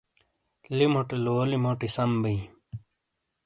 [0.75, 2.41] لِیموٹے لولی موٹی سَم بیں۔